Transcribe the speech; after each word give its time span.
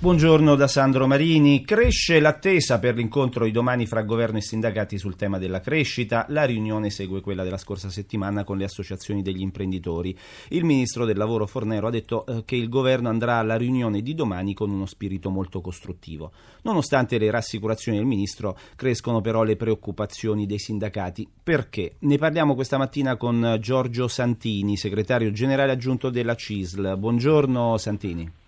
Buongiorno 0.00 0.54
da 0.54 0.68
Sandro 0.68 1.08
Marini. 1.08 1.64
Cresce 1.64 2.20
l'attesa 2.20 2.78
per 2.78 2.94
l'incontro 2.94 3.44
di 3.44 3.50
domani 3.50 3.84
fra 3.84 4.04
governo 4.04 4.38
e 4.38 4.42
sindacati 4.42 4.96
sul 4.96 5.16
tema 5.16 5.38
della 5.38 5.58
crescita. 5.58 6.24
La 6.28 6.44
riunione 6.44 6.88
segue 6.88 7.20
quella 7.20 7.42
della 7.42 7.56
scorsa 7.56 7.90
settimana 7.90 8.44
con 8.44 8.58
le 8.58 8.64
associazioni 8.64 9.22
degli 9.22 9.40
imprenditori. 9.40 10.16
Il 10.50 10.62
ministro 10.62 11.04
del 11.04 11.16
lavoro 11.16 11.48
Fornero 11.48 11.88
ha 11.88 11.90
detto 11.90 12.24
eh, 12.26 12.44
che 12.44 12.54
il 12.54 12.68
governo 12.68 13.08
andrà 13.08 13.38
alla 13.38 13.56
riunione 13.56 14.00
di 14.00 14.14
domani 14.14 14.54
con 14.54 14.70
uno 14.70 14.86
spirito 14.86 15.30
molto 15.30 15.60
costruttivo. 15.60 16.30
Nonostante 16.62 17.18
le 17.18 17.32
rassicurazioni 17.32 17.98
del 17.98 18.06
ministro, 18.06 18.56
crescono 18.76 19.20
però 19.20 19.42
le 19.42 19.56
preoccupazioni 19.56 20.46
dei 20.46 20.60
sindacati. 20.60 21.28
Perché? 21.42 21.96
Ne 21.98 22.18
parliamo 22.18 22.54
questa 22.54 22.78
mattina 22.78 23.16
con 23.16 23.58
Giorgio 23.60 24.06
Santini, 24.06 24.76
segretario 24.76 25.32
generale 25.32 25.72
aggiunto 25.72 26.08
della 26.08 26.36
CISL. 26.36 26.96
Buongiorno 26.96 27.76
Santini. 27.78 28.46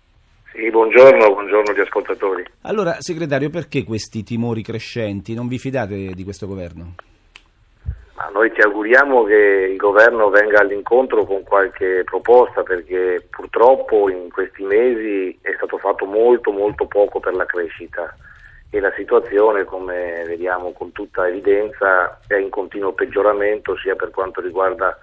Sì, 0.53 0.69
buongiorno, 0.69 1.31
buongiorno 1.31 1.71
agli 1.71 1.79
ascoltatori. 1.79 2.43
Allora, 2.63 2.97
segretario, 2.99 3.49
perché 3.49 3.85
questi 3.85 4.21
timori 4.21 4.61
crescenti? 4.61 5.33
Non 5.33 5.47
vi 5.47 5.57
fidate 5.57 6.11
di 6.13 6.23
questo 6.25 6.45
governo? 6.45 6.95
Ma 8.15 8.29
noi 8.33 8.51
ci 8.53 8.59
auguriamo 8.59 9.23
che 9.23 9.69
il 9.71 9.77
governo 9.77 10.29
venga 10.29 10.59
all'incontro 10.59 11.25
con 11.25 11.43
qualche 11.43 12.03
proposta 12.03 12.63
perché 12.63 13.25
purtroppo 13.29 14.09
in 14.09 14.29
questi 14.29 14.63
mesi 14.63 15.39
è 15.41 15.53
stato 15.55 15.77
fatto 15.77 16.05
molto 16.05 16.51
molto 16.51 16.85
poco 16.85 17.21
per 17.21 17.33
la 17.33 17.45
crescita 17.45 18.13
e 18.69 18.79
la 18.81 18.91
situazione, 18.95 19.63
come 19.63 20.23
vediamo 20.27 20.73
con 20.73 20.91
tutta 20.91 21.27
evidenza, 21.27 22.19
è 22.27 22.35
in 22.35 22.49
continuo 22.49 22.91
peggioramento 22.91 23.77
sia 23.77 23.95
per 23.95 24.11
quanto 24.11 24.41
riguarda 24.41 24.97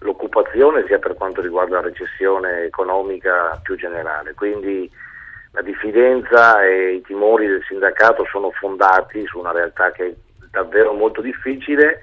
l'occupazione 0.00 0.84
sia 0.86 0.98
per 0.98 1.14
quanto 1.14 1.40
riguarda 1.40 1.76
la 1.76 1.88
recessione 1.88 2.64
economica 2.64 3.58
più 3.62 3.76
generale. 3.76 4.34
Quindi 4.34 4.90
la 5.52 5.62
diffidenza 5.62 6.62
e 6.64 6.94
i 6.94 7.02
timori 7.02 7.46
del 7.46 7.64
sindacato 7.66 8.24
sono 8.30 8.50
fondati 8.50 9.24
su 9.26 9.38
una 9.38 9.52
realtà 9.52 9.90
che 9.90 10.06
è 10.06 10.14
davvero 10.50 10.92
molto 10.92 11.20
difficile, 11.20 12.02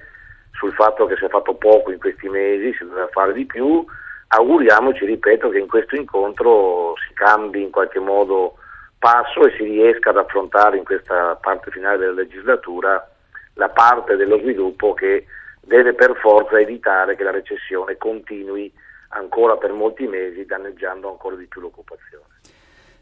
sul 0.52 0.74
fatto 0.74 1.06
che 1.06 1.16
si 1.16 1.26
è 1.26 1.30
fatto 1.30 1.56
poco 1.56 1.92
in 1.92 2.00
questi 2.00 2.28
mesi, 2.30 2.74
si 2.74 2.84
doveva 2.84 3.08
fare 3.12 3.34
di 3.34 3.46
più. 3.46 3.86
Auguriamoci, 4.30 5.06
ripeto, 5.06 5.50
che 5.50 5.60
in 5.60 5.68
questo 5.68 5.96
incontro 5.96 6.94
si 7.08 7.14
cambi 7.14 7.62
in 7.62 7.72
qualche 7.72 8.00
modo 8.00 8.58
passo 9.00 9.46
e 9.46 9.54
si 9.56 9.64
riesca 9.64 10.10
ad 10.10 10.18
affrontare 10.18 10.78
in 10.78 10.84
questa 10.84 11.38
parte 11.42 11.72
finale 11.72 11.98
della 11.98 12.14
legislatura 12.14 13.10
la 13.54 13.70
parte 13.70 14.16
dello 14.16 14.40
sviluppo 14.40 14.94
che 14.94 15.26
deve 15.68 15.94
per 15.94 16.16
forza 16.16 16.60
evitare 16.60 17.16
che 17.16 17.24
la 17.24 17.32
recessione 17.32 17.98
continui 17.98 18.72
ancora 19.10 19.58
per 19.58 19.74
molti 19.74 20.08
mesi 20.08 20.46
danneggiando 20.46 21.10
ancora 21.10 21.36
di 21.36 21.46
più 21.46 21.62
l'occupazione. 21.62 22.26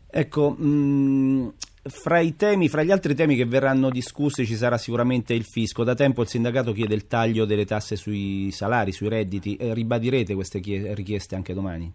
Ecco, 0.10 0.56
mh, 0.58 0.66
mm, 0.66 1.48
fra 1.84 2.20
i 2.20 2.36
temi, 2.36 2.70
fra 2.70 2.84
gli 2.84 2.92
altri 2.92 3.14
temi 3.16 3.36
che 3.36 3.46
verranno 3.46 3.90
discussi 3.90 4.46
ci 4.46 4.56
sarà 4.56 4.78
sicuramente 4.78 5.34
il 5.34 5.44
fisco. 5.44 5.84
Da 5.84 5.94
tempo 5.94 6.22
il 6.22 6.28
sindacato 6.28 6.72
chiede 6.72 6.96
il 6.96 7.08
taglio 7.08 7.46
delle 7.46 7.66
tasse 7.66 7.96
sui 7.96 8.50
salari, 8.52 8.92
sui 8.92 9.10
redditi. 9.10 9.56
Eh, 9.58 9.74
ribadirete 9.74 10.34
queste 10.34 10.60
richieste 10.94 11.36
anche 11.36 11.54
domani? 11.54 11.94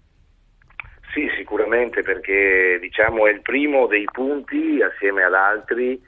Sì, 1.12 1.28
sicuramente 1.36 2.02
perché 2.02 2.78
diciamo, 2.80 3.26
è 3.26 3.32
il 3.32 3.40
primo 3.40 3.86
dei 3.86 4.04
punti 4.12 4.80
assieme 4.80 5.24
ad 5.24 5.34
altri 5.34 6.00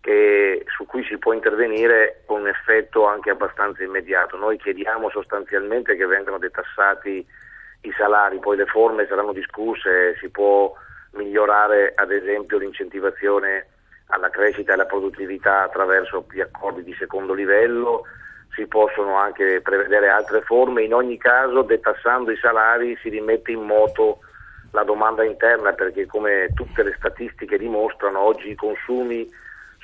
che, 0.00 0.64
su 0.66 0.86
cui 0.86 1.04
si 1.04 1.18
può 1.18 1.32
intervenire 1.32 2.22
con 2.26 2.40
un 2.40 2.48
effetto 2.48 3.06
anche 3.06 3.30
abbastanza 3.30 3.82
immediato. 3.82 4.36
Noi 4.36 4.58
chiediamo 4.58 5.10
sostanzialmente 5.10 5.96
che 5.96 6.06
vengano 6.06 6.38
detassati 6.38 7.26
i 7.82 7.92
salari, 7.96 8.38
poi 8.38 8.56
le 8.56 8.66
forme 8.66 9.06
saranno 9.06 9.32
discusse, 9.32 10.16
si 10.18 10.28
può 10.30 10.72
migliorare 11.12 11.92
ad 11.94 12.10
esempio 12.10 12.58
l'incentivazione 12.58 13.66
alla 14.06 14.30
crescita 14.30 14.70
e 14.70 14.74
alla 14.74 14.86
produttività 14.86 15.62
attraverso 15.62 16.26
gli 16.30 16.40
accordi 16.40 16.82
di 16.82 16.94
secondo 16.98 17.34
livello, 17.34 18.04
si 18.54 18.66
possono 18.66 19.16
anche 19.16 19.60
prevedere 19.60 20.08
altre 20.08 20.40
forme, 20.40 20.82
in 20.82 20.94
ogni 20.94 21.18
caso 21.18 21.62
detassando 21.62 22.30
i 22.30 22.36
salari 22.38 22.96
si 23.00 23.08
rimette 23.08 23.52
in 23.52 23.62
moto 23.62 24.20
la 24.72 24.82
domanda 24.82 25.24
interna 25.24 25.72
perché 25.72 26.06
come 26.06 26.50
tutte 26.54 26.82
le 26.82 26.94
statistiche 26.98 27.56
dimostrano 27.56 28.18
oggi 28.18 28.50
i 28.50 28.54
consumi 28.54 29.28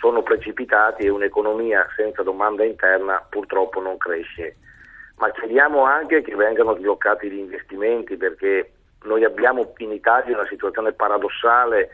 sono 0.04 0.22
precipitati 0.22 1.04
e 1.04 1.09
un'economia 1.09 1.88
senza 1.97 2.22
domanda 2.22 2.62
interna 2.62 3.25
purtroppo 3.26 3.81
non 3.81 3.97
cresce. 3.97 4.56
Ma 5.16 5.31
chiediamo 5.31 5.82
anche 5.84 6.20
che 6.20 6.34
vengano 6.34 6.76
sbloccati 6.76 7.31
gli 7.31 7.38
investimenti 7.38 8.19
perché 8.19 8.70
noi 9.04 9.25
abbiamo 9.25 9.72
in 9.78 9.93
Italia 9.93 10.37
una 10.37 10.47
situazione 10.47 10.93
paradossale 10.93 11.88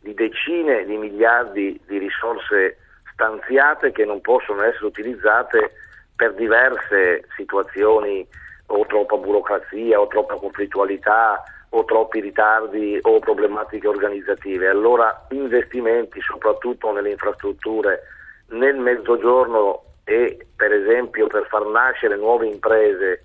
di 0.00 0.12
decine 0.12 0.84
di 0.84 0.98
miliardi 0.98 1.80
di 1.86 1.96
risorse 1.96 2.76
stanziate 3.14 3.92
che 3.92 4.04
non 4.04 4.20
possono 4.20 4.62
essere 4.62 4.84
utilizzate 4.84 5.72
per 6.14 6.34
diverse 6.34 7.24
situazioni 7.34 8.28
o 8.66 8.84
troppa 8.84 9.16
burocrazia 9.16 9.98
o 9.98 10.06
troppa 10.08 10.34
conflittualità 10.34 11.42
o 11.74 11.84
troppi 11.84 12.20
ritardi 12.20 12.98
o 13.02 13.18
problematiche 13.18 13.88
organizzative. 13.88 14.68
Allora 14.68 15.26
investimenti 15.30 16.20
soprattutto 16.20 16.92
nelle 16.92 17.10
infrastrutture 17.10 18.02
nel 18.50 18.76
mezzogiorno 18.76 19.82
e 20.04 20.46
per 20.54 20.72
esempio 20.72 21.26
per 21.26 21.46
far 21.48 21.66
nascere 21.66 22.16
nuove 22.16 22.46
imprese 22.46 23.22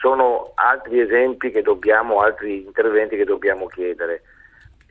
sono 0.00 0.52
altri 0.54 1.00
esempi 1.00 1.50
che 1.50 1.62
dobbiamo, 1.62 2.20
altri 2.20 2.64
interventi 2.64 3.16
che 3.16 3.24
dobbiamo 3.24 3.66
chiedere. 3.66 4.22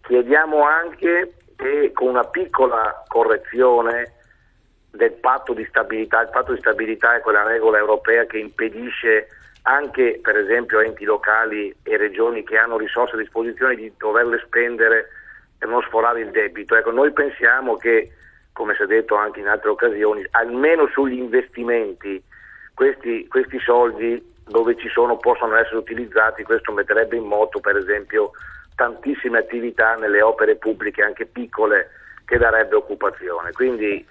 Chiediamo 0.01 0.63
anche 0.63 1.33
che 1.55 1.91
con 1.93 2.09
una 2.09 2.23
piccola 2.25 3.03
correzione 3.07 4.13
del 4.91 5.13
patto 5.13 5.53
di 5.53 5.65
stabilità, 5.65 6.21
il 6.21 6.29
patto 6.29 6.53
di 6.53 6.59
stabilità 6.59 7.15
è 7.15 7.21
quella 7.21 7.43
regola 7.43 7.77
europea 7.77 8.25
che 8.25 8.37
impedisce 8.37 9.27
anche 9.63 10.19
per 10.21 10.37
esempio 10.37 10.79
enti 10.79 11.03
locali 11.03 11.73
e 11.83 11.97
regioni 11.97 12.43
che 12.43 12.57
hanno 12.57 12.77
risorse 12.77 13.15
a 13.15 13.19
disposizione 13.19 13.75
di 13.75 13.91
doverle 13.97 14.39
spendere 14.45 15.09
per 15.57 15.69
non 15.69 15.81
sforare 15.83 16.21
il 16.21 16.31
debito. 16.31 16.75
Ecco, 16.75 16.91
noi 16.91 17.11
pensiamo 17.11 17.77
che, 17.77 18.11
come 18.53 18.73
si 18.75 18.81
è 18.81 18.85
detto 18.87 19.15
anche 19.15 19.39
in 19.39 19.47
altre 19.47 19.69
occasioni, 19.69 20.25
almeno 20.31 20.87
sugli 20.87 21.17
investimenti 21.17 22.21
questi, 22.73 23.27
questi 23.27 23.59
soldi 23.59 24.29
dove 24.47 24.75
ci 24.75 24.89
sono 24.89 25.17
possono 25.17 25.55
essere 25.55 25.77
utilizzati, 25.77 26.43
questo 26.43 26.71
metterebbe 26.71 27.15
in 27.15 27.23
moto 27.23 27.59
per 27.59 27.77
esempio 27.77 28.31
tantissime 28.75 29.37
attività 29.37 29.95
nelle 29.95 30.21
opere 30.21 30.55
pubbliche, 30.55 31.03
anche 31.03 31.27
piccole, 31.27 31.91
che 32.25 32.37
darebbe 32.37 32.75
occupazione. 32.75 33.51
Quindi 33.51 34.03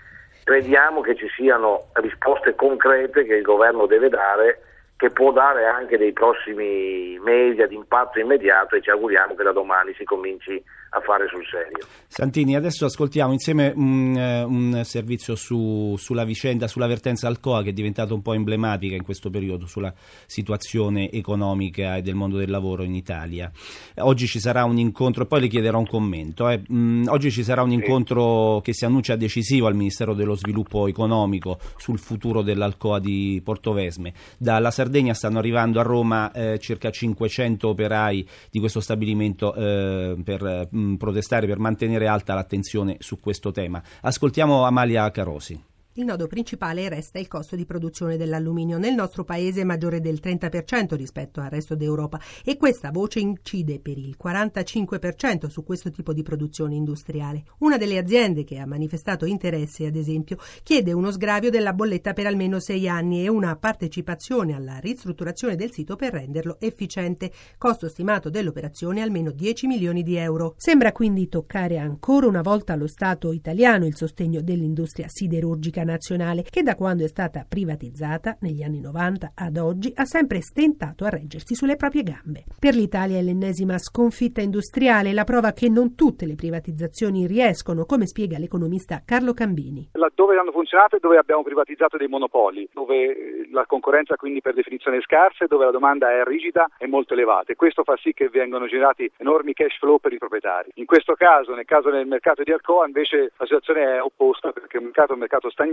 crediamo 0.45 1.01
che 1.01 1.17
ci 1.17 1.29
siano 1.35 1.89
risposte 1.95 2.55
concrete 2.55 3.25
che 3.25 3.35
il 3.35 3.43
governo 3.43 3.87
deve 3.87 4.09
dare 4.09 4.61
che 5.01 5.09
può 5.09 5.33
dare 5.33 5.65
anche 5.65 5.97
dei 5.97 6.13
prossimi 6.13 7.19
mesi 7.21 7.63
ad 7.63 7.73
impatto 7.73 8.19
immediato 8.19 8.77
e 8.77 8.83
ci 8.83 8.91
auguriamo 8.91 9.35
che 9.35 9.43
da 9.43 9.51
domani 9.51 9.95
si 9.95 10.05
cominci 10.05 10.63
a 10.91 11.01
fare 11.01 11.27
sul 11.29 11.45
serio. 11.47 11.87
Santini, 12.09 12.57
adesso 12.57 12.85
ascoltiamo 12.85 13.33
insieme 13.33 13.73
un, 13.75 14.17
eh, 14.17 14.43
un 14.43 14.81
servizio 14.85 15.37
su, 15.37 15.95
sulla 15.97 16.25
vicenda, 16.25 16.67
sulla 16.67 16.89
vertenza 16.89 17.29
Alcoa 17.29 17.63
che 17.63 17.71
è 17.71 17.73
diventata 17.73 18.13
un 18.13 18.23
po' 18.23 18.33
emblematica 18.33 18.97
in 18.97 19.05
questo 19.05 19.31
periodo 19.31 19.67
sulla 19.67 19.93
situazione 20.27 21.11
economica 21.11 21.97
e 21.97 22.03
del 22.03 22.17
mondo 22.17 22.37
del 22.37 22.51
lavoro 22.51 22.83
in 22.83 22.95
Italia. 22.95 23.51
Oggi 23.99 24.27
ci 24.27 24.41
sarà 24.41 24.65
un 24.65 24.79
incontro, 24.79 25.27
poi 25.27 25.43
le 25.43 25.49
chiederò 25.49 25.79
un 25.79 25.87
commento, 25.87 26.49
eh. 26.49 26.61
mm, 26.73 27.07
oggi 27.09 27.31
ci 27.31 27.45
sarà 27.45 27.63
un 27.63 27.71
incontro 27.71 28.61
che 28.61 28.75
si 28.75 28.85
annuncia 28.85 29.15
decisivo 29.15 29.69
al 29.69 29.77
Ministero 29.77 30.15
dello 30.15 30.35
Sviluppo 30.35 30.89
Economico 30.89 31.61
sul 31.77 32.01
futuro 32.01 32.43
dell'Alcoa 32.43 32.99
di 32.99 33.41
Portovesme. 33.45 34.13
Dalla 34.37 34.73
Sardegna 34.73 35.15
stanno 35.15 35.39
arrivando 35.39 35.79
a 35.79 35.85
Roma 35.85 36.33
eh, 36.33 36.59
circa 36.59 36.91
500 36.91 37.69
operai 37.69 38.27
di 38.51 38.59
questo 38.59 38.81
stabilimento 38.81 39.55
eh, 39.55 40.17
per 40.25 40.69
protestare, 40.99 41.47
per 41.47 41.59
mantenere 41.59 42.07
alta 42.07 42.35
l'attenzione 42.35 42.97
su 43.01 43.19
questo 43.21 43.51
tema. 43.53 43.83
Ascoltiamo 44.01 44.65
Amalia 44.65 45.11
Carosi. 45.11 45.70
Il 45.95 46.05
nodo 46.05 46.29
principale 46.29 46.89
resta 46.89 47.19
il 47.19 47.27
costo 47.27 47.57
di 47.57 47.67
produzione 47.67 48.17
dell'alluminio. 48.17 48.79
Nel 48.79 48.95
nostro 48.95 49.25
paese 49.25 49.63
è 49.63 49.65
maggiore 49.65 50.01
del 50.01 50.21
30% 50.23 50.95
rispetto 50.95 51.41
al 51.41 51.51
resto 51.51 51.75
d'Europa 51.75 52.21
e 52.45 52.57
questa 52.57 52.93
voce 52.93 53.19
incide 53.19 53.81
per 53.81 53.99
il 53.99 54.17
45% 54.17 55.49
su 55.49 55.65
questo 55.65 55.91
tipo 55.91 56.13
di 56.13 56.23
produzione 56.23 56.77
industriale. 56.77 57.43
Una 57.59 57.77
delle 57.77 57.99
aziende 57.99 58.45
che 58.45 58.59
ha 58.59 58.67
manifestato 58.67 59.25
interesse, 59.25 59.85
ad 59.87 59.97
esempio, 59.97 60.37
chiede 60.63 60.93
uno 60.93 61.11
sgravio 61.11 61.51
della 61.51 61.73
bolletta 61.73 62.13
per 62.13 62.27
almeno 62.27 62.61
sei 62.61 62.89
anni 62.89 63.25
e 63.25 63.29
una 63.29 63.57
partecipazione 63.57 64.55
alla 64.55 64.79
ristrutturazione 64.79 65.57
del 65.57 65.73
sito 65.73 65.97
per 65.97 66.13
renderlo 66.13 66.61
efficiente. 66.61 67.33
Costo 67.59 67.89
stimato 67.89 68.31
dell'operazione 68.31 69.01
almeno 69.01 69.33
10 69.33 69.67
milioni 69.67 70.05
di 70.05 70.15
euro. 70.15 70.55
Sembra 70.57 70.93
quindi 70.93 71.29
toccare 71.29 71.79
ancora 71.79 72.29
una 72.29 72.43
volta 72.43 72.75
allo 72.75 72.87
Stato 72.87 73.33
italiano 73.33 73.87
il 73.87 73.97
sostegno 73.97 74.41
dell'industria 74.41 75.09
siderurgica 75.09 75.79
nazionale 75.91 76.43
che 76.43 76.63
da 76.63 76.75
quando 76.75 77.05
è 77.05 77.09
stata 77.09 77.45
privatizzata 77.49 78.37
negli 78.41 78.63
anni 78.63 78.81
90 78.81 79.33
ad 79.35 79.57
oggi 79.57 79.93
ha 79.95 80.05
sempre 80.05 80.41
stentato 80.41 81.05
a 81.05 81.11
reggersi 81.11 81.55
sulle 81.55 81.77
proprie 81.77 82.03
gambe. 82.03 82.45
Per 82.59 82.75
l'Italia 82.75 83.19
è 83.19 83.23
l'ennesima 83.23 83.79
sconfitta 83.79 84.41
industriale, 84.41 85.13
la 85.13 85.25
prova 85.25 85.53
che 85.53 85.69
non 85.69 85.95
tutte 85.95 86.27
le 86.27 86.35
privatizzazioni 86.35 87.27
riescono, 87.27 87.85
come 87.85 88.07
spiega 88.07 88.39
l'economista 88.39 89.03
Carlo 89.05 89.33
Cambini. 89.33 89.91
Laddove 89.93 90.39
hanno 90.39 90.53
funzionato 90.53 90.97
e 90.97 91.01
dove 91.01 91.19
abbiamo 91.19 91.43
privatizzato 91.43 91.97
dei 91.97 92.09
monopoli, 92.09 92.69
dove 92.73 93.47
la 93.51 93.67
concorrenza 93.67 94.17
quindi 94.17 94.41
per 94.41 94.55
definizione 94.55 94.99
è 94.99 95.03
scarsa 95.03 95.45
e 95.45 95.49
dove 95.49 95.65
la 95.65 95.71
domanda 95.71 96.11
è 96.11 96.23
rigida 96.25 96.69
e 96.79 96.87
molto 96.87 97.15
elevata 97.15 97.53
e 97.53 97.57
questo 97.57 97.83
fa 97.83 97.97
sì 97.97 98.13
che 98.13 98.29
vengano 98.29 98.67
generati 98.67 99.11
enormi 99.17 99.55
cash 99.55 99.79
flow 99.79 99.99
per 99.99 100.13
i 100.13 100.19
proprietari. 100.19 100.71
In 100.75 100.87
questo 100.87 101.15
caso, 101.15 101.55
nel 101.55 101.65
caso 101.65 101.91
del 101.91 102.07
mercato 102.07 102.43
di 102.43 102.53
Alcoa, 102.53 102.87
invece 102.87 103.33
la 103.37 103.45
situazione 103.45 103.97
è 103.97 104.03
opposta 104.03 104.53
perché 104.53 104.77
il 104.77 104.85
mercato 104.85 105.11
è 105.11 105.15
un 105.15 105.21
mercato 105.21 105.51
stagnante 105.51 105.70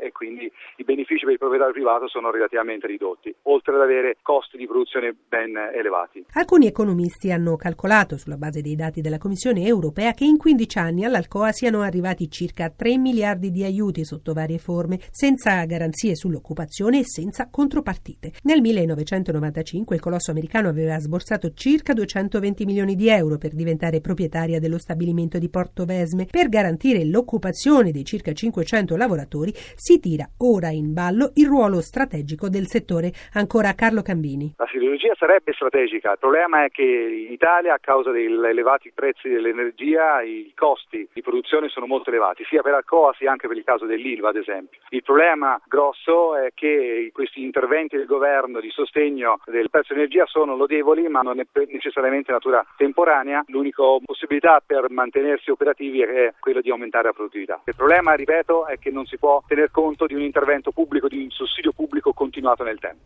e 0.00 0.12
quindi 0.12 0.50
i 0.76 0.84
benefici 0.84 1.24
per 1.24 1.32
il 1.32 1.38
proprietario 1.38 1.72
privato 1.72 2.08
sono 2.08 2.30
relativamente 2.30 2.86
ridotti, 2.86 3.34
oltre 3.42 3.74
ad 3.74 3.80
avere 3.80 4.18
costi 4.22 4.56
di 4.56 4.66
produzione 4.66 5.14
ben 5.28 5.56
elevati. 5.56 6.24
Alcuni 6.34 6.66
economisti 6.66 7.32
hanno 7.32 7.56
calcolato, 7.56 8.16
sulla 8.16 8.36
base 8.36 8.60
dei 8.60 8.76
dati 8.76 9.00
della 9.00 9.18
Commissione 9.18 9.64
europea, 9.64 10.12
che 10.12 10.24
in 10.24 10.36
15 10.36 10.78
anni 10.78 11.04
all'Alcoa 11.04 11.52
siano 11.52 11.80
arrivati 11.80 12.30
circa 12.30 12.70
3 12.70 12.98
miliardi 12.98 13.50
di 13.50 13.64
aiuti 13.64 14.04
sotto 14.04 14.32
varie 14.32 14.58
forme, 14.58 14.98
senza 15.10 15.64
garanzie 15.64 16.14
sull'occupazione 16.14 17.00
e 17.00 17.04
senza 17.04 17.48
contropartite. 17.50 18.32
Nel 18.42 18.60
1995 18.60 19.96
il 19.96 20.02
colosso 20.02 20.30
americano 20.30 20.68
aveva 20.68 20.98
sborsato 20.98 21.52
circa 21.54 21.92
220 21.92 22.64
milioni 22.64 22.94
di 22.94 23.08
euro 23.08 23.38
per 23.38 23.54
diventare 23.54 24.00
proprietaria 24.00 24.58
dello 24.60 24.78
stabilimento 24.78 25.38
di 25.38 25.48
Porto 25.48 25.84
Vesme. 25.84 26.26
Per 26.30 26.48
garantire 26.48 27.04
l'occupazione 27.04 27.90
dei 27.90 28.04
circa 28.04 28.32
500 28.32 28.96
lavoratori 28.96 29.36
si 29.46 30.00
tira 30.00 30.28
ora 30.38 30.68
in 30.68 30.92
ballo 30.92 31.30
il 31.34 31.46
ruolo 31.46 31.80
strategico 31.80 32.48
del 32.48 32.66
settore. 32.66 33.12
Ancora 33.34 33.74
Carlo 33.74 34.02
Cambini. 34.02 34.54
La 34.56 34.66
siderurgia 34.70 35.14
sarebbe 35.16 35.52
strategica, 35.52 36.12
il 36.12 36.18
problema 36.18 36.64
è 36.64 36.70
che 36.70 36.82
in 36.82 37.32
Italia 37.32 37.74
a 37.74 37.78
causa 37.78 38.10
degli 38.10 38.32
elevati 38.32 38.92
prezzi 38.94 39.28
dell'energia 39.28 40.22
i 40.22 40.52
costi 40.54 41.08
di 41.12 41.22
produzione 41.22 41.68
sono 41.68 41.86
molto 41.86 42.10
elevati, 42.10 42.44
sia 42.44 42.62
per 42.62 42.74
Alcoa 42.74 43.14
sia 43.16 43.30
anche 43.30 43.48
per 43.48 43.56
il 43.56 43.64
caso 43.64 43.86
dell'Ilva 43.86 44.30
ad 44.30 44.36
esempio. 44.36 44.80
Il 44.90 45.02
problema 45.02 45.60
grosso 45.66 46.36
è 46.36 46.50
che 46.54 47.10
questi 47.12 47.42
interventi 47.42 47.96
del 47.96 48.06
governo 48.06 48.60
di 48.60 48.70
sostegno 48.70 49.40
del 49.46 49.70
prezzo 49.70 49.94
dell'energia 49.94 50.26
sono 50.26 50.56
lodevoli 50.56 51.08
ma 51.08 51.20
non 51.20 51.40
è 51.40 51.46
necessariamente 51.70 52.32
natura 52.32 52.64
temporanea, 52.76 53.44
l'unica 53.48 53.82
possibilità 54.04 54.62
per 54.64 54.90
mantenersi 54.90 55.50
operativi 55.50 56.00
è 56.00 56.34
quella 56.38 56.60
di 56.60 56.70
aumentare 56.70 57.06
la 57.06 57.12
produttività. 57.12 57.60
Il 57.64 57.74
problema, 57.76 58.14
ripeto, 58.14 58.66
è 58.66 58.78
che 58.78 58.90
non 58.90 59.06
si 59.06 59.18
può 59.18 59.27
tener 59.46 59.70
conto 59.70 60.06
di 60.06 60.14
un 60.14 60.22
intervento 60.22 60.70
pubblico, 60.72 61.08
di 61.08 61.22
un 61.22 61.30
sussidio 61.30 61.72
pubblico 61.72 62.12
continuato 62.12 62.64
nel 62.64 62.78
tempo. 62.78 63.04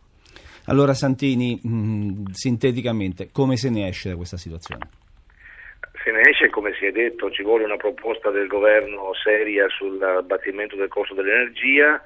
Allora 0.67 0.93
Santini, 0.93 1.59
mh, 1.61 1.69
mm, 1.69 2.25
sinteticamente, 2.31 3.29
come 3.31 3.57
se 3.57 3.69
ne 3.69 3.87
esce 3.87 4.09
da 4.09 4.15
questa 4.15 4.37
situazione? 4.37 4.87
Se 6.03 6.11
ne 6.11 6.21
esce, 6.21 6.49
come 6.49 6.73
si 6.73 6.85
è 6.85 6.91
detto, 6.91 7.31
ci 7.31 7.43
vuole 7.43 7.63
una 7.63 7.77
proposta 7.77 8.29
del 8.29 8.47
governo 8.47 9.13
seria 9.13 9.67
sul 9.69 10.01
abbattimento 10.01 10.75
del 10.75 10.87
costo 10.89 11.13
dell'energia, 11.13 12.01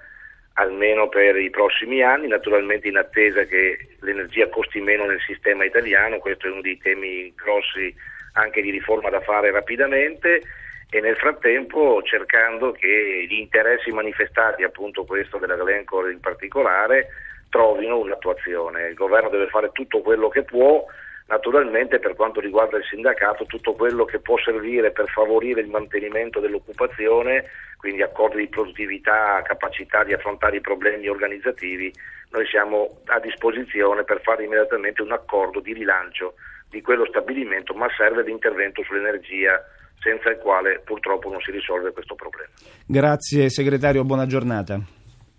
almeno 0.53 1.07
per 1.07 1.35
i 1.37 1.49
prossimi 1.49 2.01
anni, 2.01 2.27
naturalmente 2.27 2.87
in 2.87 2.97
attesa 2.97 3.43
che 3.45 3.97
l'energia 4.01 4.49
costi 4.49 4.81
meno 4.81 5.05
nel 5.05 5.21
sistema 5.25 5.65
italiano, 5.65 6.17
questo 6.17 6.47
è 6.47 6.51
uno 6.51 6.61
dei 6.61 6.77
temi 6.77 7.33
grossi 7.35 7.93
anche 8.33 8.61
di 8.61 8.69
riforma 8.69 9.09
da 9.09 9.21
fare 9.21 9.51
rapidamente 9.51 10.41
e 10.89 11.01
nel 11.01 11.17
frattempo 11.17 12.01
cercando 12.03 12.71
che 12.71 13.25
gli 13.27 13.39
interessi 13.39 13.91
manifestati, 13.91 14.63
appunto 14.63 15.03
questo 15.03 15.37
della 15.37 15.55
Glencore 15.55 16.11
in 16.11 16.19
particolare, 16.19 17.09
trovino 17.49 17.99
un'attuazione. 17.99 18.87
Il 18.87 18.93
governo 18.93 19.29
deve 19.29 19.47
fare 19.47 19.71
tutto 19.73 20.01
quello 20.01 20.29
che 20.29 20.43
può, 20.43 20.85
naturalmente 21.27 21.99
per 21.99 22.15
quanto 22.15 22.39
riguarda 22.39 22.77
il 22.77 22.85
sindacato 22.85 23.45
tutto 23.45 23.73
quello 23.73 24.05
che 24.05 24.19
può 24.19 24.37
servire 24.37 24.91
per 24.91 25.09
favorire 25.09 25.59
il 25.59 25.67
mantenimento 25.67 26.39
dell'occupazione, 26.39 27.45
quindi 27.77 28.01
accordi 28.01 28.37
di 28.37 28.47
produttività, 28.47 29.41
capacità 29.43 30.05
di 30.05 30.13
affrontare 30.13 30.57
i 30.57 30.61
problemi 30.61 31.09
organizzativi, 31.09 31.91
noi 32.29 32.45
siamo 32.47 33.01
a 33.05 33.19
disposizione 33.19 34.03
per 34.03 34.21
fare 34.21 34.45
immediatamente 34.45 35.01
un 35.01 35.11
accordo 35.11 35.59
di 35.59 35.73
rilancio 35.73 36.35
di 36.69 36.81
quello 36.81 37.05
stabilimento, 37.05 37.73
ma 37.73 37.87
serve 37.95 38.23
l'intervento 38.23 38.83
sull'energia 38.83 39.61
senza 39.99 40.29
il 40.29 40.37
quale 40.37 40.81
purtroppo 40.83 41.29
non 41.29 41.39
si 41.41 41.51
risolve 41.51 41.91
questo 41.91 42.15
problema. 42.15 42.49
Grazie 42.85 43.49
segretario, 43.49 44.03
buona 44.03 44.25
giornata. 44.25 44.79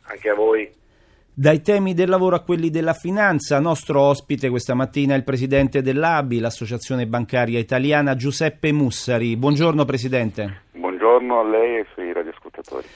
Anche 0.03 0.29
a 0.29 0.35
voi. 0.35 0.71
Dai 1.33 1.63
temi 1.63 1.95
del 1.95 2.09
lavoro 2.09 2.35
a 2.35 2.41
quelli 2.41 2.69
della 2.69 2.95
finanza, 2.95 3.61
nostro 3.61 4.01
ospite 4.01 4.49
questa 4.49 4.75
mattina 4.75 5.15
è 5.15 5.17
il 5.17 5.23
presidente 5.23 5.83
dell'ABI, 5.83 6.41
l'Associazione 6.41 7.07
Bancaria 7.07 7.61
Italiana, 7.61 8.17
Giuseppe 8.17 8.73
Mussari. 8.73 9.37
Buongiorno 9.37 9.85
Presidente. 9.85 10.63
Buongiorno 10.73 11.39
a 11.39 11.49
lei 11.49 11.77
e 11.77 11.79
ai 11.79 11.87
suoi 11.93 12.13
radioascoltatori. 12.13 12.87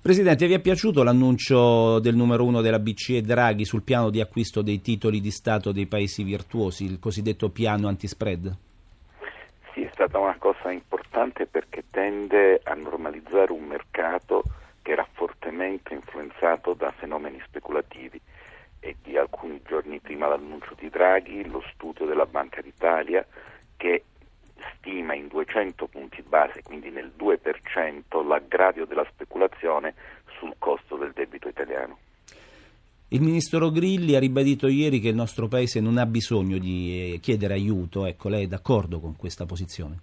Presidente, 0.00 0.46
vi 0.46 0.54
è 0.54 0.60
piaciuto 0.60 1.02
l'annuncio 1.02 1.98
del 1.98 2.16
numero 2.16 2.44
uno 2.44 2.62
della 2.62 2.78
BCE 2.78 3.20
Draghi 3.20 3.66
sul 3.66 3.82
piano 3.82 4.08
di 4.08 4.22
acquisto 4.22 4.62
dei 4.62 4.80
titoli 4.80 5.20
di 5.20 5.30
Stato 5.30 5.70
dei 5.70 5.84
paesi 5.84 6.22
virtuosi, 6.22 6.84
il 6.84 6.98
cosiddetto 6.98 7.50
piano 7.50 7.86
antispread? 7.86 8.69
Sì, 9.80 9.86
è 9.86 9.90
stata 9.94 10.18
una 10.18 10.36
cosa 10.36 10.70
importante 10.70 11.46
perché 11.46 11.84
tende 11.90 12.60
a 12.64 12.74
normalizzare 12.74 13.50
un 13.50 13.64
mercato 13.64 14.42
che 14.82 14.92
era 14.92 15.08
fortemente 15.10 15.94
influenzato 15.94 16.74
da 16.74 16.90
fenomeni 16.90 17.40
speculativi 17.46 18.20
e 18.78 18.96
di 19.02 19.16
alcuni 19.16 19.62
giorni 19.66 19.98
prima 19.98 20.26
dell'annuncio 20.26 20.74
di 20.78 20.90
Draghi 20.90 21.48
lo 21.48 21.64
studio 21.72 22.04
della 22.04 22.26
Banca 22.26 22.60
d'Italia 22.60 23.26
che 23.78 24.04
stima 24.74 25.14
in 25.14 25.28
200 25.28 25.86
punti 25.86 26.20
base, 26.20 26.60
quindi 26.62 26.90
nel 26.90 27.12
2%, 27.18 28.26
l'aggravio 28.26 28.84
della 28.84 29.06
speculazione 29.10 29.94
sul 30.38 30.56
costo 30.58 30.96
del 30.96 31.12
debito 31.12 31.48
italiano. 31.48 31.96
Il 33.20 33.26
ministro 33.26 33.70
Grilli 33.70 34.16
ha 34.16 34.18
ribadito 34.18 34.66
ieri 34.66 34.98
che 34.98 35.08
il 35.08 35.14
nostro 35.14 35.46
Paese 35.46 35.78
non 35.78 35.98
ha 35.98 36.06
bisogno 36.06 36.56
di 36.56 37.12
eh, 37.12 37.18
chiedere 37.20 37.52
aiuto, 37.52 38.06
ecco, 38.06 38.30
lei 38.30 38.44
è 38.44 38.46
d'accordo 38.46 38.98
con 38.98 39.14
questa 39.14 39.44
posizione? 39.44 39.98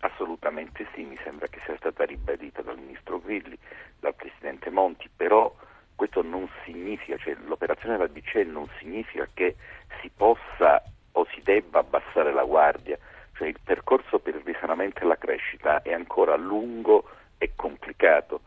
Assolutamente 0.00 0.88
sì, 0.94 1.02
mi 1.02 1.18
sembra 1.22 1.46
che 1.48 1.60
sia 1.66 1.76
stata 1.76 2.06
ribadita 2.06 2.62
dal 2.62 2.78
ministro 2.78 3.20
Grilli, 3.20 3.58
dal 4.00 4.14
presidente 4.14 4.70
Monti, 4.70 5.10
però 5.14 5.54
questo 5.94 6.22
non 6.22 6.48
significa, 6.64 7.18
cioè 7.18 7.36
l'operazione 7.44 7.98
della 7.98 8.08
BCE 8.08 8.44
non 8.44 8.66
significa 8.78 9.28
che 9.34 9.56
si 10.00 10.10
possa 10.16 10.82
o 11.12 11.26
si 11.34 11.42
debba 11.44 11.80
abbassare 11.80 12.32
la 12.32 12.44
guardia, 12.44 12.96
cioè 13.34 13.48
il 13.48 13.58
percorso 13.62 14.20
per 14.20 14.36
il 14.36 14.42
risanamento 14.42 15.00
e 15.00 15.06
la 15.06 15.18
crescita 15.18 15.82
è 15.82 15.92
ancora 15.92 16.34
lungo 16.36 17.10
e 17.36 17.52
complicato. 17.54 18.40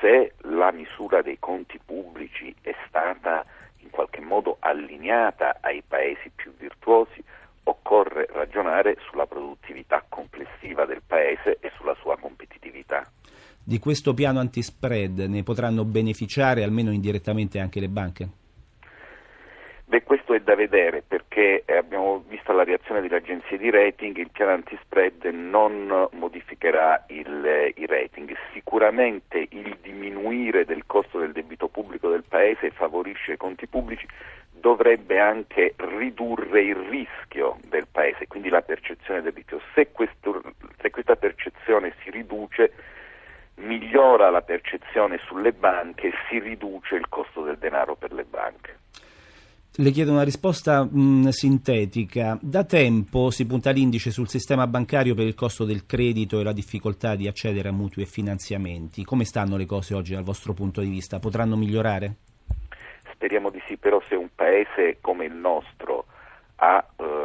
Se 0.00 0.34
la 0.42 0.70
misura 0.70 1.22
dei 1.22 1.38
conti 1.40 1.80
pubblici 1.84 2.54
è 2.62 2.72
stata 2.86 3.44
in 3.80 3.90
qualche 3.90 4.20
modo 4.20 4.56
allineata 4.60 5.58
ai 5.60 5.82
paesi 5.82 6.30
più 6.34 6.54
virtuosi, 6.56 7.22
occorre 7.64 8.28
ragionare 8.30 8.96
sulla 9.08 9.26
produttività 9.26 10.04
complessiva 10.08 10.84
del 10.84 11.02
paese 11.38 11.58
e 11.60 11.70
sulla 11.76 11.96
sua 12.00 12.16
competitività. 12.18 13.04
Di 13.62 13.78
questo 13.78 14.14
piano 14.14 14.40
antispread 14.40 15.18
ne 15.20 15.42
potranno 15.42 15.84
beneficiare 15.84 16.62
almeno 16.62 16.90
indirettamente 16.90 17.60
anche 17.60 17.80
le 17.80 17.88
banche? 17.88 18.28
Beh, 19.84 20.02
questo 20.02 20.34
è 20.34 20.40
da 20.40 20.54
vedere 20.54 21.02
perché 21.06 21.64
abbiamo 21.66 22.22
visto 22.28 22.52
la 22.52 22.64
reazione 22.64 23.00
delle 23.00 23.16
agenzie 23.16 23.56
di 23.56 23.70
rating, 23.70 24.16
il 24.18 24.30
piano 24.30 24.52
antispread 24.52 25.24
non 25.24 26.08
modificherà 26.12 27.04
il, 27.08 27.72
i 27.74 27.86
rating. 27.86 28.34
Sicuramente 28.52 29.46
il 29.50 29.78
diminuire 29.80 30.66
del 30.66 30.84
costo 30.84 31.18
del 31.18 31.32
debito 31.32 31.68
pubblico 31.68 32.10
del 32.10 32.24
Paese 32.26 32.70
favorisce 32.70 33.32
i 33.32 33.36
conti 33.38 33.66
pubblici, 33.66 34.06
dovrebbe 34.60 35.18
anche 35.18 35.74
ridurre 35.76 36.62
il 36.62 36.76
rischio 36.76 37.58
del 37.68 37.86
Paese, 37.90 38.26
quindi 38.26 38.48
la 38.48 38.62
percezione 38.62 39.22
del 39.22 39.32
rischio. 39.32 39.60
Se, 39.74 39.90
questo, 39.92 40.42
se 40.80 40.90
questa 40.90 41.16
percezione 41.16 41.94
si 42.02 42.10
riduce, 42.10 42.72
migliora 43.98 44.30
la 44.30 44.42
percezione 44.42 45.18
sulle 45.26 45.52
banche 45.52 46.08
e 46.08 46.12
si 46.28 46.38
riduce 46.38 46.94
il 46.94 47.08
costo 47.08 47.42
del 47.42 47.58
denaro 47.58 47.96
per 47.96 48.12
le 48.12 48.24
banche. 48.24 48.76
Le 49.80 49.90
chiedo 49.90 50.12
una 50.12 50.22
risposta 50.22 50.84
mh, 50.84 51.28
sintetica. 51.28 52.38
Da 52.40 52.64
tempo 52.64 53.30
si 53.30 53.46
punta 53.46 53.70
l'indice 53.70 54.10
sul 54.10 54.28
sistema 54.28 54.66
bancario 54.68 55.14
per 55.14 55.26
il 55.26 55.34
costo 55.34 55.64
del 55.64 55.84
credito 55.84 56.38
e 56.38 56.44
la 56.44 56.52
difficoltà 56.52 57.16
di 57.16 57.26
accedere 57.26 57.68
a 57.68 57.72
mutui 57.72 58.02
e 58.02 58.06
finanziamenti. 58.06 59.04
Come 59.04 59.24
stanno 59.24 59.56
le 59.56 59.66
cose 59.66 59.94
oggi 59.94 60.14
dal 60.14 60.24
vostro 60.24 60.52
punto 60.52 60.80
di 60.80 60.88
vista? 60.88 61.18
Potranno 61.18 61.56
migliorare? 61.56 62.14
Speriamo 63.12 63.50
di 63.50 63.60
sì, 63.66 63.76
però 63.76 64.00
se 64.08 64.14
un 64.14 64.28
paese 64.34 64.98
come 65.00 65.24
il 65.24 65.34
nostro 65.34 66.06
ha 66.56 66.84
eh, 66.96 67.17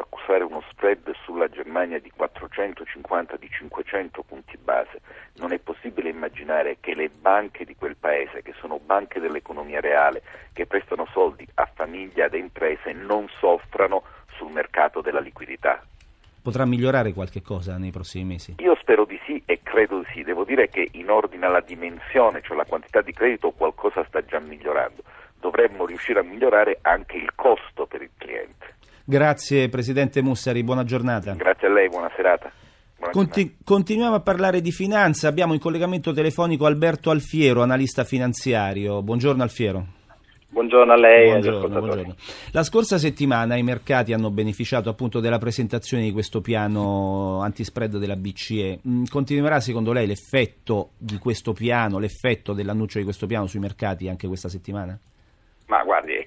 accusare 0.00 0.44
uno 0.44 0.62
spread 0.68 1.10
sulla 1.24 1.48
Germania 1.48 1.98
di 1.98 2.10
450, 2.10 3.36
di 3.36 3.48
500 3.48 4.22
punti 4.22 4.56
base. 4.56 5.00
Non 5.36 5.52
è 5.52 5.58
possibile 5.58 6.10
immaginare 6.10 6.78
che 6.80 6.94
le 6.94 7.08
banche 7.08 7.64
di 7.64 7.76
quel 7.76 7.96
paese, 7.96 8.42
che 8.42 8.54
sono 8.58 8.78
banche 8.78 9.20
dell'economia 9.20 9.80
reale, 9.80 10.22
che 10.52 10.66
prestano 10.66 11.06
soldi 11.12 11.46
a 11.54 11.68
famiglie, 11.72 12.24
ad 12.24 12.34
imprese, 12.34 12.92
non 12.92 13.28
soffrano 13.38 14.02
sul 14.36 14.50
mercato 14.50 15.00
della 15.00 15.20
liquidità. 15.20 15.82
Potrà 16.42 16.64
migliorare 16.64 17.12
qualche 17.12 17.42
cosa 17.42 17.76
nei 17.76 17.90
prossimi 17.90 18.24
mesi? 18.24 18.54
Io 18.60 18.74
spero 18.80 19.04
di 19.04 19.20
sì 19.26 19.42
e 19.44 19.60
credo 19.62 19.98
di 19.98 20.06
sì. 20.14 20.22
Devo 20.22 20.44
dire 20.44 20.68
che 20.68 20.88
in 20.92 21.10
ordine 21.10 21.44
alla 21.44 21.60
dimensione, 21.60 22.40
cioè 22.40 22.56
la 22.56 22.64
quantità 22.64 23.02
di 23.02 23.12
credito, 23.12 23.50
qualcosa 23.50 24.02
sta 24.08 24.24
già 24.24 24.38
migliorando. 24.38 25.02
Dovremmo 25.38 25.84
riuscire 25.84 26.20
a 26.20 26.22
migliorare 26.22 26.78
anche 26.80 27.18
il 27.18 27.34
costo 27.34 27.84
per 27.86 28.00
il 28.00 28.10
cliente. 28.16 28.78
Grazie 29.10 29.68
Presidente 29.68 30.22
Mussari, 30.22 30.62
buona 30.62 30.84
giornata. 30.84 31.32
Grazie 31.32 31.66
a 31.66 31.72
lei, 31.72 31.88
buona 31.88 32.08
serata. 32.14 32.48
Buona 32.96 33.12
Conti- 33.12 33.56
continuiamo 33.64 34.14
a 34.14 34.20
parlare 34.20 34.60
di 34.60 34.70
finanza, 34.70 35.26
abbiamo 35.26 35.52
in 35.52 35.58
collegamento 35.58 36.12
telefonico 36.12 36.64
Alberto 36.64 37.10
Alfiero, 37.10 37.60
analista 37.60 38.04
finanziario. 38.04 39.02
Buongiorno 39.02 39.42
Alfiero. 39.42 39.84
Buongiorno 40.50 40.92
a 40.92 40.96
lei 40.96 41.28
Buongiorno, 41.28 41.80
buongiorno. 41.80 42.14
La 42.52 42.62
scorsa 42.62 42.98
settimana 42.98 43.56
i 43.56 43.64
mercati 43.64 44.12
hanno 44.12 44.30
beneficiato 44.30 44.88
appunto 44.88 45.18
della 45.18 45.38
presentazione 45.38 46.04
di 46.04 46.12
questo 46.12 46.40
piano 46.40 47.40
antispread 47.40 47.96
della 47.98 48.14
BCE. 48.14 48.78
Mm, 48.86 49.04
Continuerà 49.10 49.58
secondo 49.58 49.92
lei 49.92 50.06
l'effetto 50.06 50.90
di 50.98 51.18
questo 51.18 51.52
piano, 51.52 51.98
l'effetto 51.98 52.52
dell'annuncio 52.52 52.98
di 52.98 53.04
questo 53.04 53.26
piano 53.26 53.48
sui 53.48 53.58
mercati 53.58 54.08
anche 54.08 54.28
questa 54.28 54.48
settimana? 54.48 54.96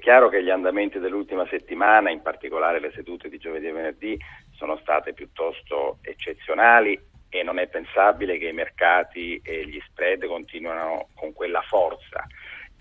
Chiaro 0.04 0.28
che 0.28 0.44
gli 0.44 0.50
andamenti 0.50 1.00
dell'ultima 1.00 1.48
settimana, 1.48 2.10
in 2.12 2.22
particolare 2.22 2.82
le 2.82 2.92
sedute 2.94 3.30
di 3.30 3.38
giovedì 3.38 3.68
e 3.68 3.72
venerdì, 3.72 4.20
sono 4.50 4.76
state 4.80 5.14
piuttosto 5.14 6.00
eccezionali 6.02 7.00
e 7.30 7.42
non 7.42 7.58
è 7.58 7.70
pensabile 7.70 8.38
che 8.38 8.50
i 8.50 8.54
mercati 8.54 9.40
e 9.42 9.66
gli 9.66 9.80
spread 9.88 10.26
continuino 10.26 11.08
con 11.14 11.32
quella 11.32 11.62
forza. 11.62 12.28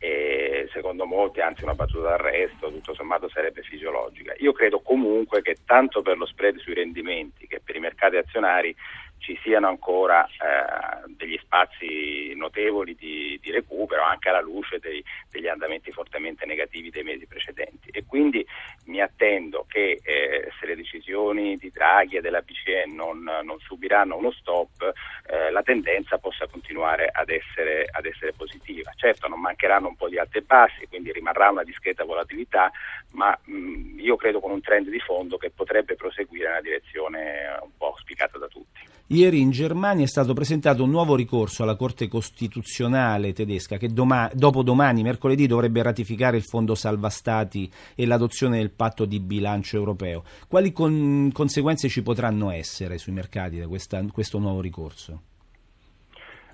E 0.00 0.68
secondo 0.72 1.06
molti, 1.06 1.40
anzi 1.40 1.62
una 1.62 1.76
battuta 1.76 2.08
d'arresto, 2.08 2.72
tutto 2.72 2.92
sommato 2.92 3.28
sarebbe 3.28 3.62
fisiologica. 3.62 4.34
Io 4.38 4.50
credo 4.50 4.80
comunque 4.80 5.42
che 5.42 5.58
tanto 5.64 6.02
per 6.02 6.16
lo 6.16 6.26
spread 6.26 6.56
sui 6.56 6.74
rendimenti 6.74 7.46
che 7.46 7.60
per 7.64 7.76
i 7.76 7.80
mercati 7.80 8.16
azionari 8.16 8.74
ci 9.22 9.38
siano 9.42 9.68
ancora 9.68 10.26
eh, 10.26 11.14
degli 11.16 11.38
spazi 11.40 12.34
notevoli 12.34 12.94
di, 12.96 13.38
di, 13.40 13.50
recupero 13.52 14.02
anche 14.02 14.28
alla 14.28 14.40
luce 14.40 14.78
dei, 14.78 15.02
degli 15.30 15.46
andamenti 15.46 15.92
fortemente 15.92 16.44
negativi 16.44 16.90
dei 16.90 17.04
mesi 17.04 17.26
precedenti 17.26 17.88
e 17.90 18.04
quindi 18.04 18.44
mi 18.86 19.00
attendo 19.00 19.64
che 19.68 20.00
eh, 20.02 20.50
se 20.58 20.66
le 20.66 20.74
decisioni 20.74 21.56
di 21.56 21.70
Draghi 21.70 22.16
e 22.16 22.20
della 22.20 22.42
BCE 22.42 22.86
non, 22.86 23.22
non 23.22 23.58
subiranno 23.60 24.16
uno 24.16 24.32
stop 24.32 24.92
eh, 25.26 25.50
la 25.50 25.62
tendenza 25.62 26.18
possa 26.18 26.46
continuare 26.48 27.08
ad 27.12 27.30
essere, 27.30 27.86
ad 27.90 28.04
essere 28.04 28.32
positiva. 28.32 28.92
Certo 28.96 29.28
non 29.28 29.40
mancheranno 29.40 29.88
un 29.88 29.96
po' 29.96 30.08
di 30.08 30.18
alti 30.18 30.38
e 30.38 30.42
bassi, 30.42 30.86
quindi 30.88 31.12
rimarrà 31.12 31.50
una 31.50 31.62
discreta 31.62 32.04
volatilità, 32.04 32.70
ma 33.12 33.38
mh, 33.44 34.00
io 34.00 34.16
credo 34.16 34.40
con 34.40 34.50
un 34.50 34.60
trend 34.60 34.88
di 34.88 34.98
fondo 34.98 35.36
che 35.36 35.50
potrebbe 35.50 35.94
proseguire 35.94 36.48
nella 36.48 36.60
direzione 36.60 37.56
un 37.62 37.70
po' 37.76 37.86
auspicata 37.86 38.38
da 38.38 38.48
tutti. 38.48 38.91
Ieri 39.12 39.40
in 39.40 39.50
Germania 39.50 40.04
è 40.04 40.08
stato 40.08 40.32
presentato 40.32 40.84
un 40.84 40.88
nuovo 40.88 41.14
ricorso 41.14 41.62
alla 41.62 41.76
Corte 41.76 42.08
Costituzionale 42.08 43.34
tedesca 43.34 43.76
che 43.76 43.88
doma- 43.88 44.30
dopo 44.32 44.62
domani, 44.62 45.02
mercoledì, 45.02 45.46
dovrebbe 45.46 45.82
ratificare 45.82 46.38
il 46.38 46.44
Fondo 46.44 46.74
Salva 46.74 47.10
Stati 47.10 47.70
e 47.94 48.06
l'adozione 48.06 48.56
del 48.56 48.70
patto 48.70 49.04
di 49.04 49.20
bilancio 49.20 49.76
europeo. 49.76 50.24
Quali 50.48 50.72
con- 50.72 51.28
conseguenze 51.30 51.90
ci 51.90 52.00
potranno 52.00 52.50
essere 52.50 52.96
sui 52.96 53.12
mercati 53.12 53.58
da 53.58 53.68
questa- 53.68 54.02
questo 54.10 54.38
nuovo 54.38 54.62
ricorso? 54.62 55.20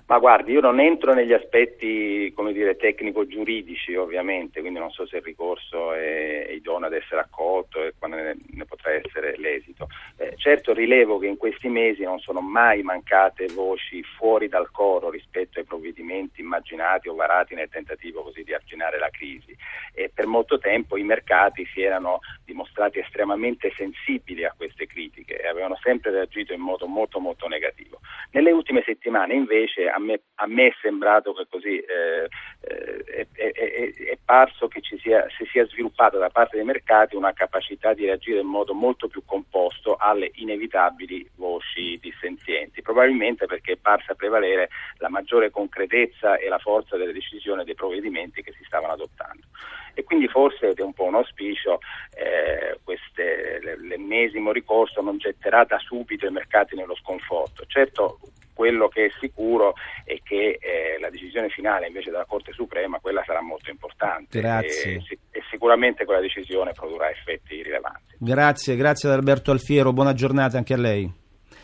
Ma 0.09 0.17
guardi, 0.17 0.53
io 0.53 0.59
non 0.59 0.79
entro 0.79 1.13
negli 1.13 1.33
aspetti, 1.33 2.33
come 2.33 2.51
dire, 2.51 2.75
tecnico-giuridici 2.75 3.93
ovviamente, 3.93 4.59
quindi 4.59 4.79
non 4.79 4.89
so 4.89 5.05
se 5.05 5.17
il 5.17 5.21
ricorso 5.21 5.93
è, 5.93 6.47
idoneo 6.49 6.87
ad 6.87 6.93
essere 6.93 7.21
accolto 7.21 7.83
e 7.83 7.93
quando 7.95 8.17
ne, 8.17 8.35
ne 8.53 8.65
potrà 8.65 8.91
essere 8.91 9.37
l'esito. 9.37 9.87
Eh, 10.17 10.33
certo 10.35 10.73
rilevo 10.73 11.19
che 11.19 11.27
in 11.27 11.37
questi 11.37 11.67
mesi 11.67 12.01
non 12.01 12.17
sono 12.17 12.41
mai 12.41 12.81
mancate 12.81 13.45
voci 13.53 14.01
fuori 14.01 14.47
dal 14.47 14.71
coro 14.71 15.11
rispetto 15.11 15.59
ai 15.59 15.65
provvedimenti 15.65 16.41
immaginati 16.41 17.07
o 17.07 17.13
varati 17.13 17.53
nel 17.53 17.69
tentativo 17.69 18.23
così 18.23 18.41
di 18.43 18.55
arginare 18.55 18.97
la 18.97 19.09
crisi 19.11 19.55
e 19.93 20.09
per 20.11 20.25
molto 20.25 20.57
tempo 20.57 20.97
i 20.97 21.03
mercati 21.03 21.67
si 21.71 21.83
erano 21.83 22.17
dimostrati 22.49 22.99
estremamente 22.99 23.71
sensibili 23.75 24.43
a 24.43 24.53
queste 24.55 24.87
critiche 24.87 25.39
e 25.39 25.47
avevano 25.47 25.77
sempre 25.81 26.11
reagito 26.11 26.53
in 26.53 26.59
modo 26.59 26.87
molto 26.87 27.19
molto 27.19 27.47
negativo. 27.47 27.99
Nelle 28.31 28.51
ultime 28.51 28.81
settimane 28.83 29.33
invece 29.35 29.87
a 29.87 29.99
me, 29.99 30.21
a 30.35 30.47
me 30.47 30.67
è 30.67 30.73
sembrato 30.81 31.33
che 31.33 31.45
così 31.49 31.77
eh, 31.77 32.27
eh, 32.61 33.27
è, 33.33 33.51
è, 33.51 33.93
è, 33.93 34.17
parso 34.23 34.67
che 34.67 34.81
sia, 34.81 35.25
si 35.37 35.45
sia 35.51 35.65
sviluppata 35.67 36.17
da 36.17 36.29
parte 36.29 36.57
dei 36.57 36.65
mercati 36.65 37.15
una 37.15 37.33
capacità 37.33 37.93
di 37.93 38.05
reagire 38.05 38.39
in 38.39 38.47
modo 38.47 38.73
molto 38.73 39.07
più 39.07 39.23
composto 39.25 39.95
alle 39.95 40.31
inevitabili 40.35 41.29
voci 41.35 41.97
dissenzienti, 41.99 42.81
probabilmente 42.81 43.45
perché 43.45 43.73
è 43.73 43.77
parsa 43.77 44.15
prevalere 44.15 44.69
la 44.97 45.09
maggiore 45.09 45.49
concretezza 45.51 46.37
e 46.37 46.47
la 46.49 46.59
forza 46.59 46.97
delle 46.97 47.13
decisioni 47.13 47.61
e 47.61 47.65
dei 47.65 47.75
provvedimenti 47.75 48.41
che 48.41 48.53
si 48.53 48.63
stavano 48.63 48.93
adottando. 48.93 49.45
E 49.93 50.03
quindi 50.03 50.27
forse, 50.27 50.69
ed 50.69 50.79
è 50.79 50.83
un 50.83 50.93
po' 50.93 51.05
un 51.05 51.15
auspicio, 51.15 51.79
eh, 52.15 52.79
queste, 52.83 53.59
l'ennesimo 53.81 54.51
ricorso 54.51 55.01
non 55.01 55.17
getterà 55.17 55.63
da 55.63 55.77
subito 55.79 56.25
i 56.25 56.31
mercati 56.31 56.75
nello 56.75 56.95
sconforto. 56.95 57.65
Certo, 57.67 58.19
quello 58.59 58.89
che 58.89 59.05
è 59.05 59.09
sicuro 59.21 59.73
è 60.03 60.19
che 60.21 60.59
eh, 60.59 60.99
la 60.99 61.09
decisione 61.09 61.47
finale 61.47 61.87
invece 61.87 62.11
della 62.11 62.25
Corte 62.25 62.51
Suprema, 62.51 62.99
quella 62.99 63.23
sarà 63.25 63.41
molto 63.41 63.69
importante 63.69 64.41
Grazie. 64.41 64.95
E, 64.95 65.19
e, 65.31 65.41
sicuramente 65.49 66.03
quella 66.03 66.19
decisione 66.19 66.73
produrrà 66.73 67.09
effetti 67.09 67.63
rilevanti. 67.63 68.15
Grazie, 68.17 68.75
grazie 68.75 69.07
ad 69.07 69.15
Alberto 69.15 69.51
Alfiero, 69.51 69.93
buona 69.93 70.11
giornata 70.11 70.57
anche 70.57 70.73
a 70.73 70.77
lei. 70.77 71.09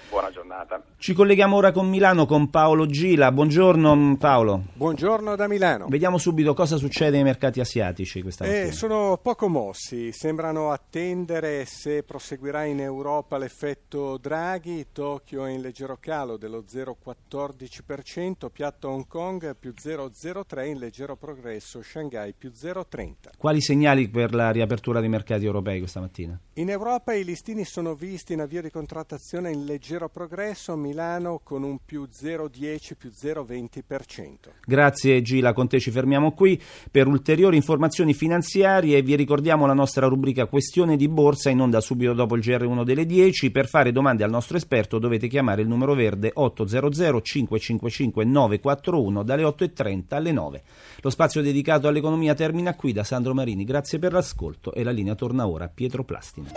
Buona 0.10 0.32
giornata. 0.32 0.82
Ci 1.06 1.14
colleghiamo 1.14 1.56
ora 1.56 1.72
con 1.72 1.88
Milano 1.88 2.26
con 2.26 2.50
Paolo 2.50 2.88
Gila. 2.88 3.32
Buongiorno 3.32 4.18
Paolo. 4.18 4.64
Buongiorno 4.74 5.36
da 5.36 5.48
Milano. 5.48 5.86
Vediamo 5.88 6.18
subito 6.18 6.56
cosa 6.56 6.78
succede 6.78 7.12
nei 7.12 7.24
mercati 7.24 7.60
asiatici 7.60 8.24
questa 8.24 8.44
mattina. 8.44 8.64
Eh, 8.64 8.72
sono 8.72 9.20
poco 9.22 9.48
mossi, 9.48 10.12
sembrano 10.12 10.72
attendere 10.72 11.66
se 11.66 12.02
proseguirà 12.02 12.64
in 12.64 12.80
Europa 12.80 13.38
l'effetto 13.38 14.18
Draghi, 14.18 14.88
Tokyo 14.92 15.46
è 15.46 15.52
in 15.52 15.62
leggero 15.62 15.98
calo 16.00 16.38
dello 16.38 16.66
0,14%, 16.68 18.50
piatto 18.52 18.90
Hong 18.90 19.06
Kong 19.06 19.56
più 19.56 19.76
0,03 19.80 20.66
in 20.66 20.80
leggero 20.80 21.16
progresso, 21.16 21.84
Shanghai 21.84 22.34
più 22.36 22.50
0,30. 22.52 23.14
Quali 23.38 23.62
segnali 23.62 24.10
per 24.10 24.34
la 24.34 24.50
riapertura 24.50 25.02
dei 25.02 25.10
mercati 25.10 25.46
europei 25.46 25.78
questa 25.78 26.00
mattina? 26.00 26.36
In 26.54 26.72
Europa 26.72 27.14
i 27.14 27.24
listini 27.24 27.64
sono 27.64 27.94
visti 27.94 28.34
in 28.34 28.42
avvio 28.42 28.64
di 28.64 28.72
contrattazione 28.72 29.52
in 29.52 29.66
leggero 29.66 30.10
progresso, 30.10 30.76
Milano 30.96 31.42
con 31.44 31.64
un 31.64 31.80
più 31.84 32.08
0,10 32.10 32.94
più 32.98 33.12
0,20%. 33.14 34.52
Grazie 34.66 35.22
Gila, 35.22 35.52
con 35.52 35.68
te 35.68 35.78
ci 35.78 35.92
fermiamo 35.92 36.32
qui. 36.32 36.60
Per 36.90 37.06
ulteriori 37.06 37.58
informazioni 37.58 38.14
finanziarie 38.14 39.02
vi 39.02 39.18
ricordiamo 39.18 39.66
la 39.66 39.74
nostra 39.74 40.08
rubrica 40.08 40.46
Questione 40.46 40.96
di 40.96 41.10
borsa 41.10 41.50
in 41.50 41.60
onda 41.60 41.82
subito 41.82 42.14
dopo 42.14 42.38
il 42.38 42.42
GR1 42.42 42.86
delle 42.86 43.06
10. 43.06 43.52
Per 43.52 43.68
fare 43.68 43.92
domande 43.92 44.24
al 44.24 44.30
nostro 44.30 44.56
esperto 44.56 44.98
dovete 44.98 45.28
chiamare 45.28 45.64
il 45.64 45.68
numero 45.68 45.96
verde 45.96 46.32
800 46.34 47.20
555 47.22 48.24
941 48.24 49.24
dalle 49.24 49.44
8.30 49.44 50.04
alle 50.16 50.32
9. 50.32 50.64
Lo 51.02 51.10
spazio 51.10 51.42
dedicato 51.42 51.90
all'economia 51.90 52.34
termina 52.34 52.74
qui 52.74 52.94
da 52.94 53.04
Sandro 53.04 53.34
Marini. 53.34 53.66
Grazie 53.66 54.00
per 54.00 54.14
l'ascolto 54.14 54.74
e 54.74 54.82
la 54.82 54.92
linea 54.92 55.16
torna 55.16 55.46
ora 55.46 55.66
a 55.66 55.72
Pietro 55.74 56.06
Plastina. 56.06 56.52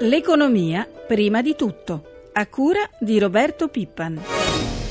L'economia 0.00 0.88
prima 1.06 1.42
di 1.42 1.54
tutto, 1.54 2.11
a 2.32 2.46
cura 2.46 2.88
di 2.98 3.18
Roberto 3.18 3.68
Pippan. 3.68 4.81